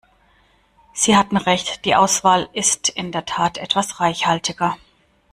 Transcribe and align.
Sie 0.93 1.15
hatten 1.15 1.37
recht, 1.37 1.85
die 1.85 1.93
Auswahl 1.95 2.49
ist 2.53 2.89
in 2.89 3.11
der 3.11 3.23
Tat 3.25 3.59
etwas 3.59 3.99
reichhaltiger. 3.99 4.75